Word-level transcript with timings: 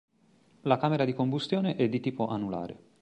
La 0.61 0.77
camera 0.79 1.05
di 1.05 1.13
combustione 1.13 1.75
è 1.75 1.87
di 1.87 1.99
tipo 1.99 2.25
anulare. 2.25 2.79